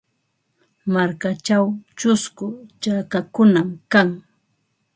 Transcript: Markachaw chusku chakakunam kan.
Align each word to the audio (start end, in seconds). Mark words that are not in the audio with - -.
Markachaw 0.93 1.65
chusku 1.99 2.45
chakakunam 2.81 3.69
kan. 3.91 4.09